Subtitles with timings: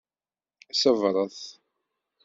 [0.81, 1.39] Ṣebṛet!